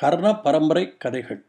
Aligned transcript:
கர்ண 0.00 0.40
பரம்பரை 0.40 0.96
கதைகள். 0.96 1.44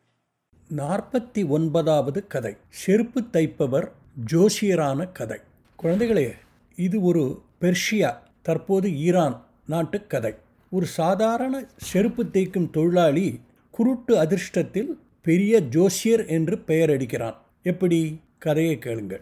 நாற்பத்தி 0.77 1.47
ஒன்பதாவது 1.47 2.27
கதை. 2.27 2.55
செருப்பு 2.69 3.21
தைப்பவர் 3.21 3.91
ஜோஷியரான 4.31 5.11
கதை. 5.11 5.39
குழந்தைகளே 5.83 6.31
இது 6.75 7.01
ஒரு 7.01 7.41
பெர்ஷியா 7.61 8.17
தற்போது 8.41 8.95
ஈரான் 8.95 9.45
நாட்டு 9.67 10.07
கதை. 10.07 10.35
ஒரு 10.71 10.85
சாதாரண 10.85 11.65
செருப்பு 11.77 12.23
தேய்க்கும் 12.23 12.69
தொழிலாளி 12.69 13.41
குருட்டு 13.71 14.15
அதிர்ஷ்டத்தில் 14.17 14.97
பெரிய 15.21 15.59
ஜோசியர் 15.61 16.25
என்று 16.25 16.57
பெயர் 16.57 16.89
அடிக்கிறான் 16.89 17.35
எப்படி? 17.63 18.19
கதையை 18.37 18.79
கேளுங்கள். 18.79 19.21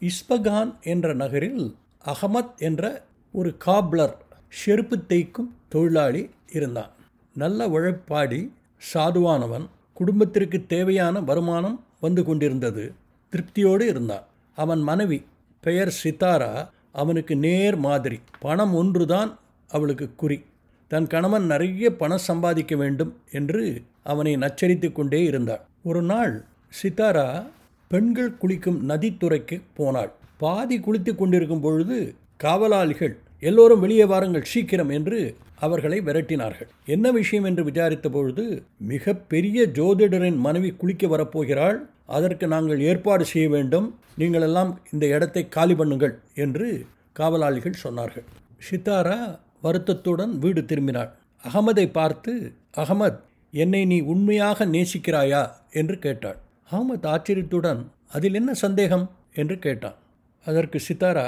இஸ்பகான் 0.00 0.80
என்ற 0.82 1.14
நகரில் 1.14 1.76
அகமத் 2.04 2.56
என்ற 2.58 3.04
ஒரு 3.32 3.56
காப்லர் 3.66 4.14
செருப்பு 4.48 4.96
தேய்க்கும் 5.08 5.50
தொழிலாளி 5.68 6.30
இருந்தான். 6.52 6.90
நல்ல 7.34 7.68
உழைப்பாடி 7.68 8.52
சாதுவானவன் 8.94 9.66
குடும்பத்திற்கு 9.94 10.66
தேவையான 10.66 11.20
வருமானம் 11.20 11.84
வந்து 12.00 12.24
கொண்டிருந்தது. 12.24 12.92
திருப்தியோடு 13.32 13.80
இருந்தான். 13.80 14.24
அவன் 14.56 14.80
மனைவி 14.80 15.24
பெயர் 15.60 15.94
சித்தாரா 16.04 16.68
அவனுக்கு 16.92 17.36
நேர் 17.36 17.76
மாதிரி. 17.76 18.20
பணம் 18.40 18.74
ஒன்றுதான் 18.74 19.38
அவளுக்கு 19.68 20.10
குறி. 20.16 20.44
தன் 20.88 21.06
கணவன் 21.06 21.46
நிறைய 21.46 21.96
பணம் 21.96 22.18
சம்பாதிக்க 22.18 22.76
வேண்டும் 22.76 23.16
என்று 23.32 23.82
அவனை 24.02 24.36
நச்சரித்து 24.36 24.92
கொண்டே 24.92 25.22
இருந்தாள். 25.22 25.60
ஒரு 25.82 26.02
நாள் 26.02 26.44
சித்தாரா 26.82 27.46
பெண்கள் 27.88 28.36
குளிக்கும் 28.36 28.88
நதித்துறைக்கு 28.88 29.60
போனாள். 29.74 30.12
பாதி 30.38 30.78
குளித்து 30.78 31.14
கொண்டிருக்கும் 31.14 31.60
பொழுது 31.60 32.14
காவலாளிகள் 32.36 33.16
எல்லோரும் 33.40 33.80
வெளியே 33.80 34.04
வாருங்கள் 34.04 34.42
சீக்கிரம் 34.42 34.88
என்று 34.88 35.36
அவர்களை 35.66 35.98
விரட்டினார்கள். 36.00 36.70
என்ன 36.86 37.06
விஷயம் 37.10 37.44
என்று 37.44 37.62
விசாரித்த 37.64 38.08
பொழுது 38.08 38.44
மிக 38.92 39.14
பெரிய 39.32 39.58
ஜோதிடரின் 39.78 40.38
மனைவி 40.46 40.70
குளிக்க 40.70 41.06
வரப்போகிறாள். 41.06 41.78
அதற்கு 42.06 42.46
நாங்கள் 42.46 42.80
ஏற்பாடு 42.80 43.24
செய்ய 43.24 43.48
வேண்டும். 43.48 43.86
நீங்கள் 44.16 44.42
எல்லாம் 44.42 44.70
இந்த 44.92 45.04
இடத்தை 45.06 45.42
காலி 45.48 45.74
பண்ணுங்கள் 45.74 46.14
என்று 46.34 46.68
காவலாளிகள் 47.12 47.82
சொன்னார்கள். 47.84 48.26
சித்தாரா 48.68 49.18
வருத்தத்துடன் 49.62 50.32
வீடு 50.38 50.60
திரும்பினாள். 50.60 51.12
அகமதை 51.44 51.86
பார்த்து 51.92 52.32
அகமத் 52.76 53.20
என்னை 53.52 53.84
நீ 53.84 54.00
உண்மையாக 54.12 54.66
நேசிக்கிறாயா? 54.66 55.42
என்று 55.72 55.96
கேட்டாள். 55.98 56.38
அகமத் 56.72 57.06
ஆச்சரியத்துடன் 57.06 57.80
அதில் 58.12 58.34
என்ன 58.34 58.52
சந்தேகம்? 58.64 59.06
என்று 59.34 59.56
கேட்டான். 59.58 59.98
அதற்கு 60.46 60.78
சித்தாரா 60.88 61.26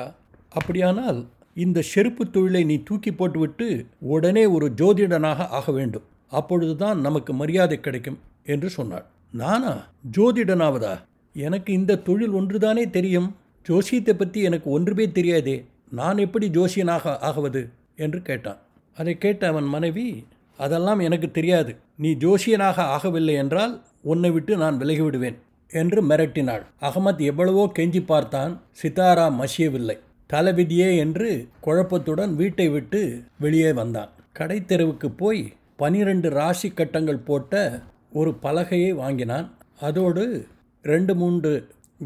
அப்படியானால் 0.49 1.21
இந்த 1.55 1.81
செருப்பு 1.81 2.31
தொழிலை 2.31 2.65
நீ 2.65 2.83
தூக்கி 2.83 3.13
போட்டுவிட்டு 3.13 3.87
உடனே 3.99 4.47
ஒரு 4.47 4.73
ஜோதிடனாக 4.77 5.47
ஆக 5.49 5.73
வேண்டும். 5.73 6.03
அப்பொழுதுதான் 6.31 7.01
நமக்கு 7.01 7.33
மரியாதை 7.33 7.81
கிடைக்கும் 7.81 8.19
என்று 8.45 8.71
சொன்னாள். 8.71 9.05
நானா? 9.31 9.87
ஜோதிடனாவதா? 10.17 10.99
எனக்கு 11.35 11.73
இந்த 11.73 11.97
தொழில் 11.97 12.33
ஒன்றுதானே 12.33 12.91
தெரியும். 12.91 13.37
ஜோசியத்தை 13.69 14.15
பற்றி 14.15 14.41
எனக்கு 14.41 14.71
ஒன்றுமே 14.71 15.13
தெரியாதே. 15.13 15.65
நான் 15.91 16.19
எப்படி 16.19 16.49
ஜோசியனாக 16.49 17.19
ஆகுவது? 17.19 17.69
என்று 17.97 18.23
கேட்டான். 18.23 18.59
அதை 18.95 19.19
கேட்ட 19.19 19.47
அவன் 19.47 19.65
மனைவி 19.65 20.27
அதெல்லாம் 20.57 20.99
எனக்கு 20.99 21.31
தெரியாது. 21.31 21.77
நீ 21.97 22.13
ஜோசியனாக 22.13 22.83
ஆகவில்லை 22.83 23.35
என்றால் 23.37 23.83
உன்னை 24.01 24.31
விட்டு 24.31 24.57
நான் 24.57 24.79
விலகிவிடுவேன் 24.79 25.37
என்று 25.71 26.03
மிரட்டினாள். 26.03 26.63
அகமத் 26.81 27.21
எவ்வளவோ 27.21 27.73
கெஞ்சி 27.79 28.05
பார்த்தான். 28.05 28.61
சித்தாரா 28.83 29.27
மசியவில்லை. 29.41 29.99
தலைவிதியே 30.35 30.91
என்று 31.05 31.31
குழப்பத்துடன் 31.67 32.33
வீட்டை 32.35 32.69
விட்டு 32.69 33.01
வெளியே 33.39 33.73
வந்தான். 33.73 34.11
கடைத்தெருவுக்கு 34.39 35.09
போய் 35.17 35.43
பனிரெண்டு 35.77 36.29
ராசி 36.31 36.69
கட்டங்கள் 36.71 37.27
போட்ட 37.29 37.83
ஒரு 38.13 38.31
பலகையை 38.43 38.93
வாங்கினான். 38.95 39.47
அதோடு 39.81 40.25
ரெண்டு 40.83 41.15
மூன்று 41.15 41.53